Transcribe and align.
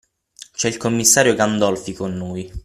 C'è 0.53 0.67
il 0.67 0.77
commissario 0.77 1.35
Gandolfi 1.35 1.93
con 1.93 2.15
noi. 2.15 2.51